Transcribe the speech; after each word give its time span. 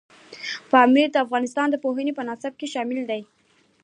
پامیر 0.71 1.07
د 1.11 1.15
افغانستان 1.25 1.67
د 1.69 1.75
پوهنې 1.83 2.11
په 2.15 2.23
نصاب 2.29 2.53
کې 2.59 2.67
شامل 2.73 2.99
دی. 3.11 3.21